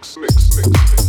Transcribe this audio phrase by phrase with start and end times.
[0.00, 0.99] mix, mix, mix.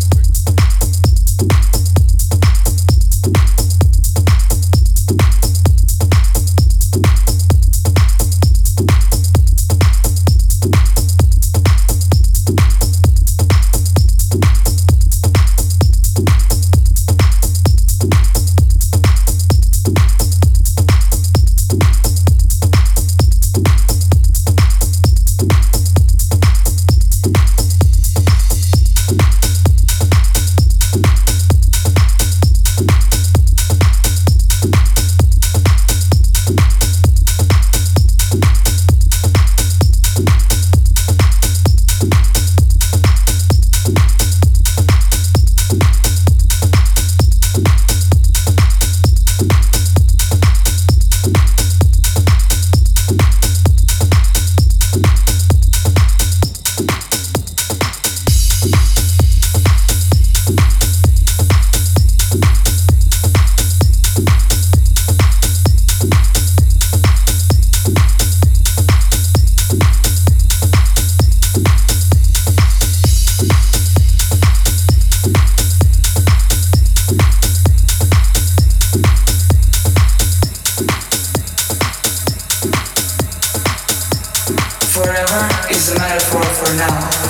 [85.91, 87.20] A metaphor for now.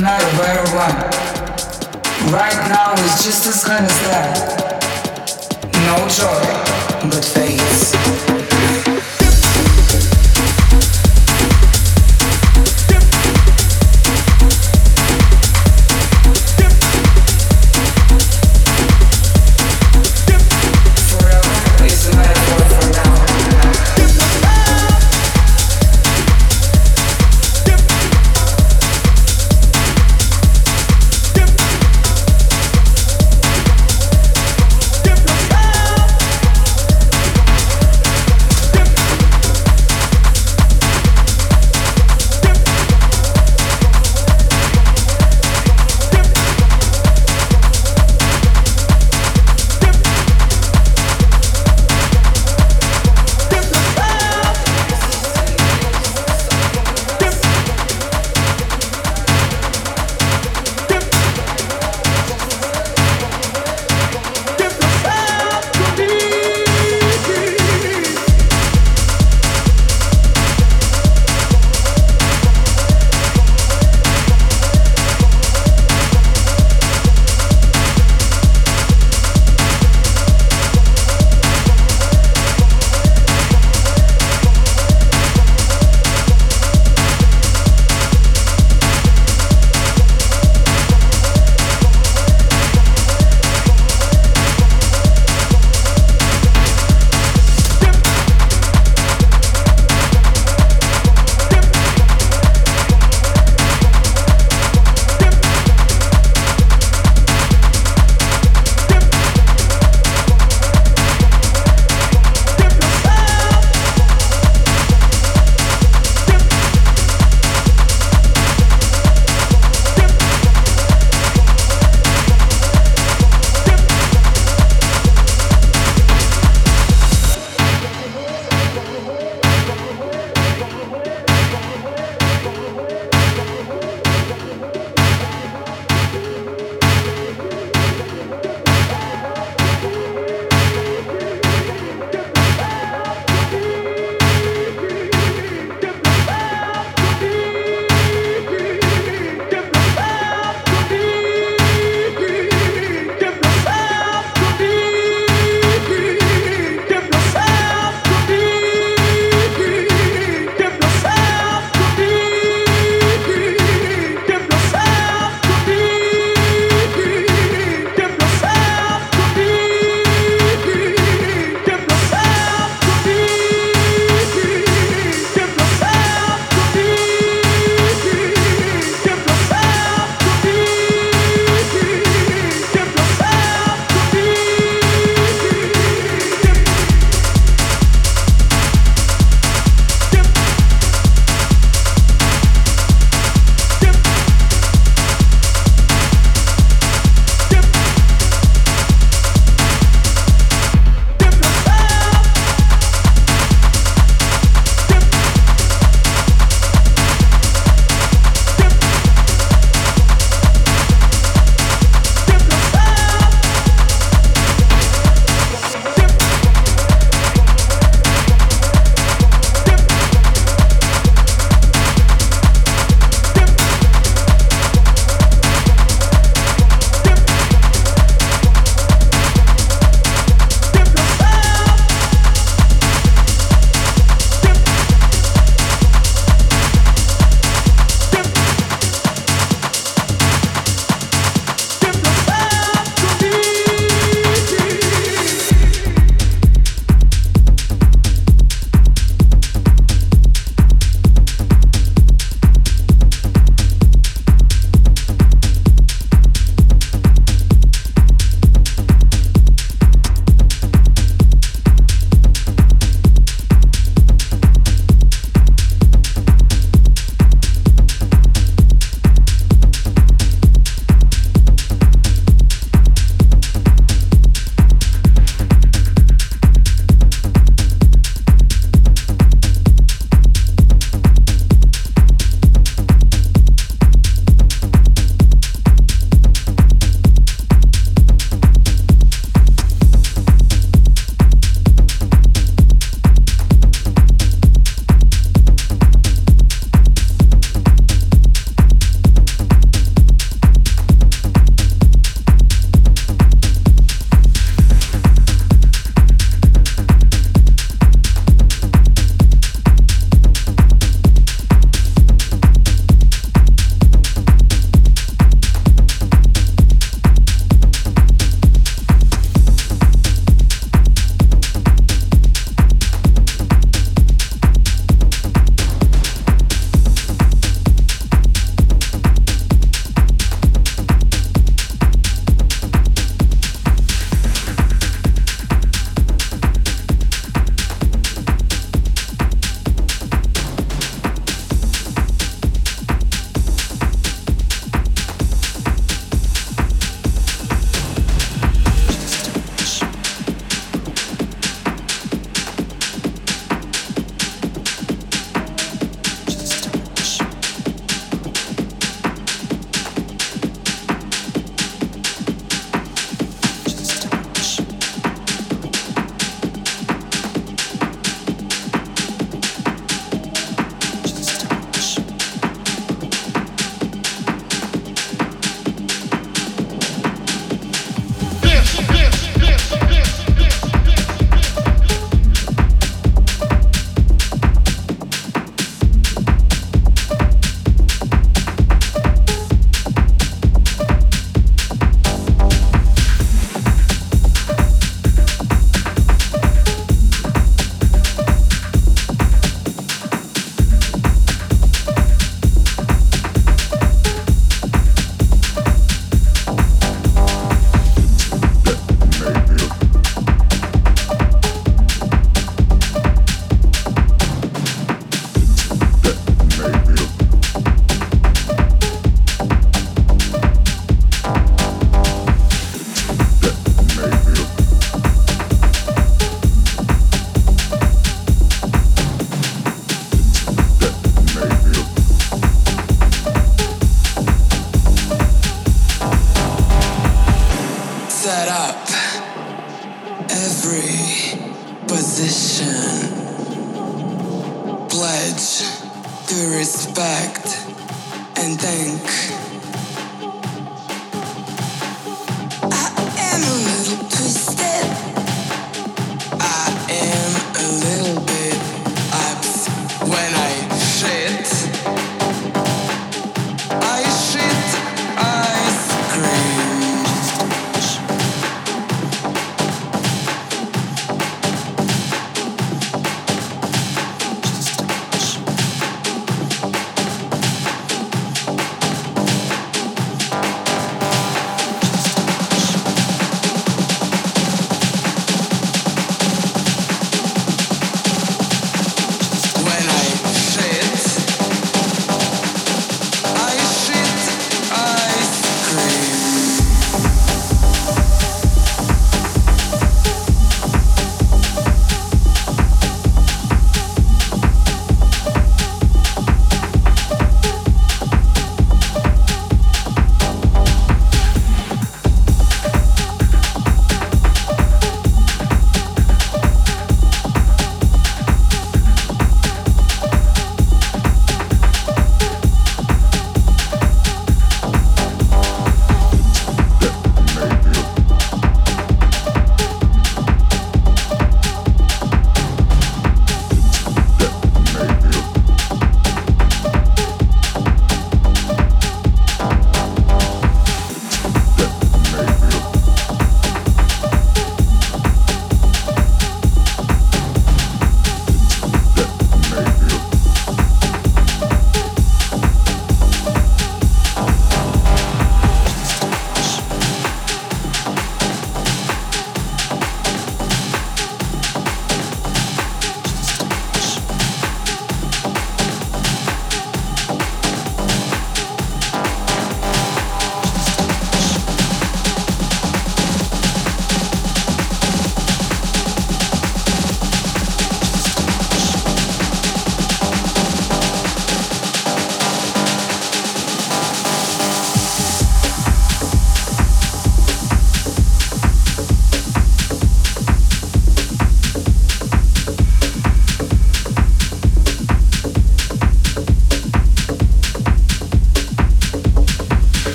[0.00, 0.96] not a better one.
[2.32, 4.82] Right now is just as good as that.
[5.86, 8.25] No joy, but fades.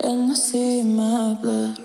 [0.00, 1.83] and I see my blood.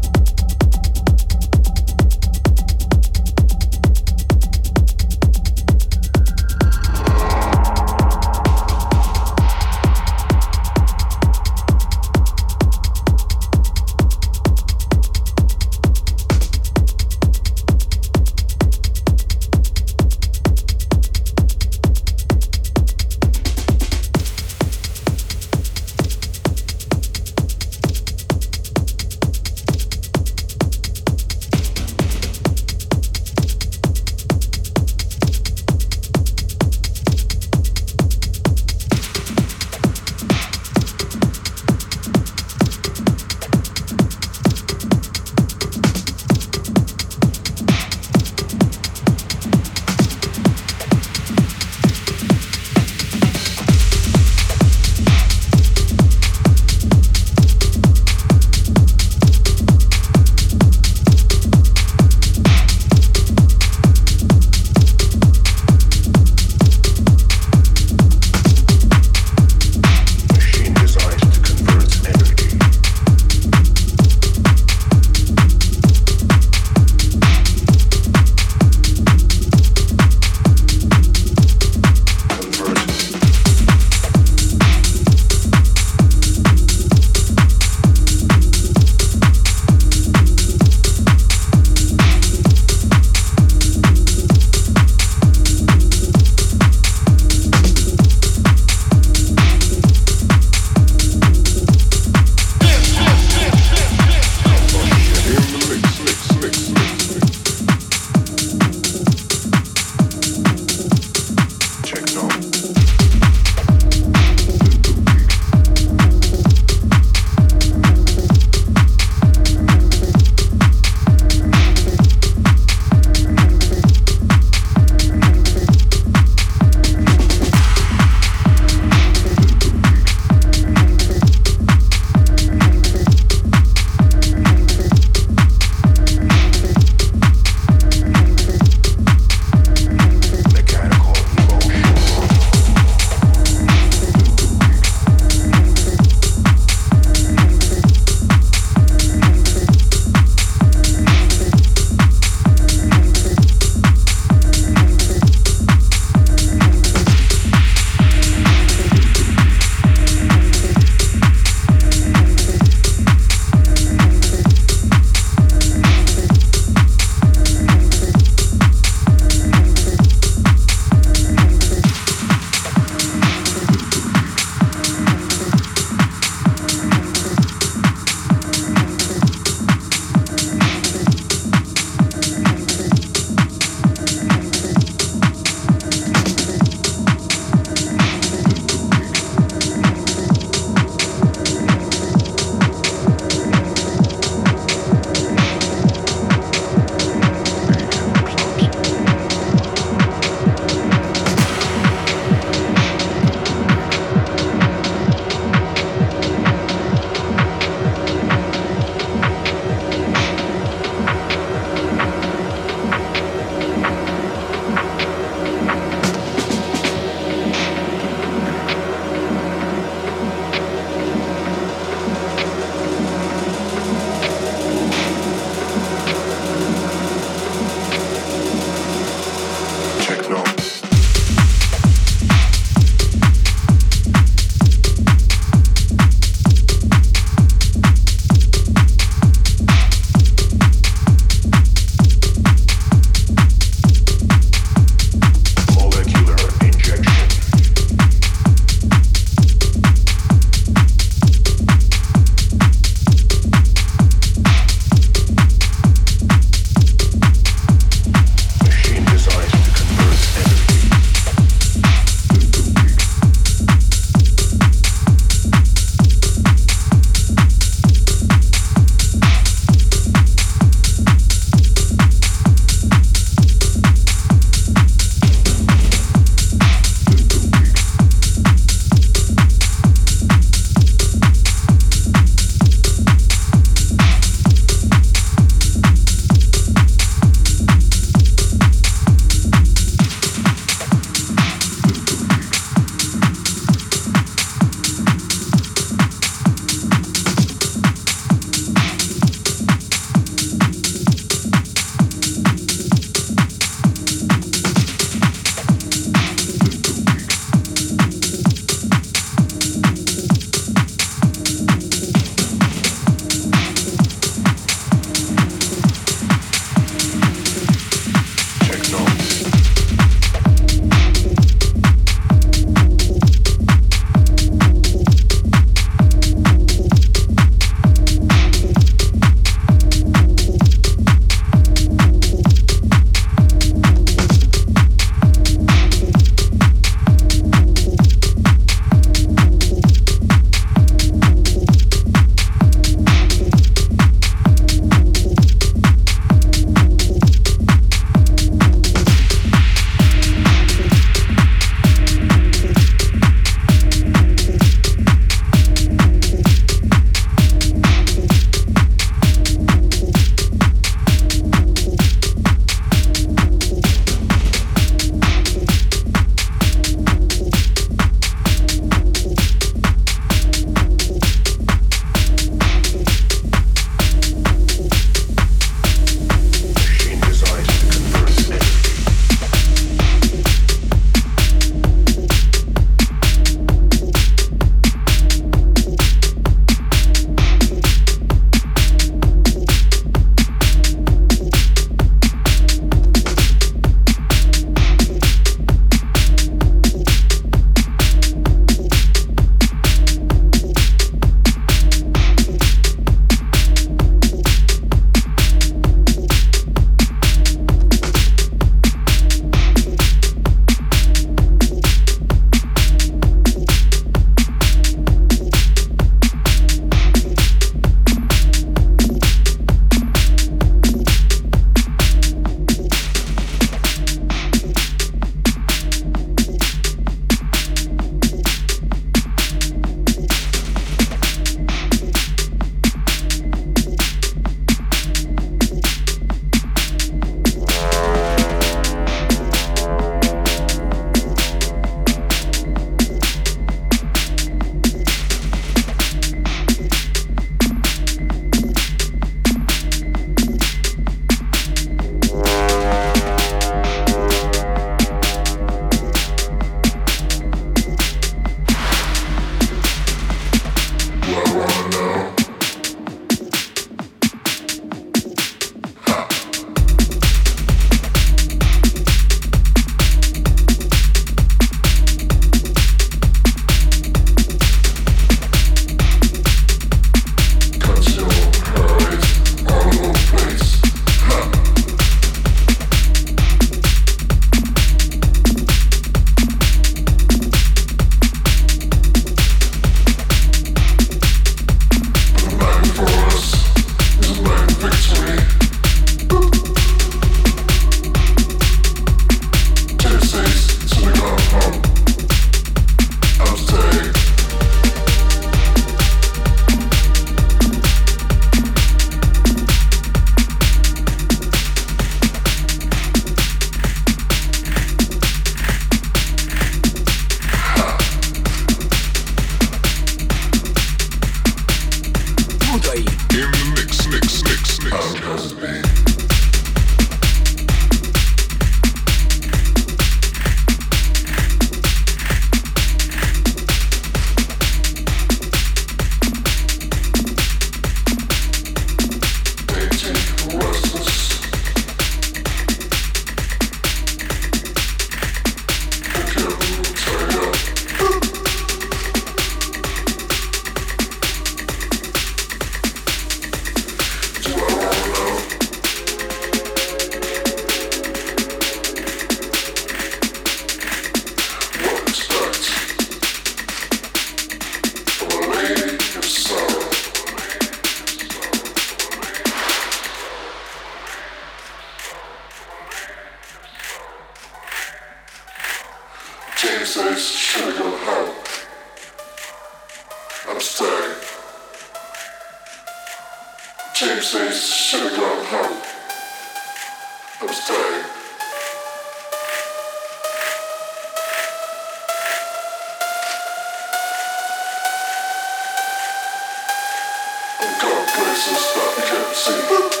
[597.61, 598.73] Jesus
[599.07, 599.35] can't
[599.67, 600.00] home.